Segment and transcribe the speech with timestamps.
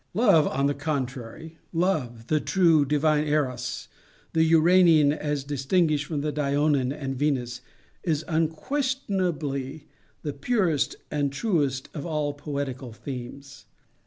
[0.15, 7.13] Love, on the contrary—Love—the true, the divine Eros—the Uranian as distinguished from the Diona an
[7.13, 9.85] Venus—is unquestionably
[10.23, 13.65] the purest and truest of all poetical themes.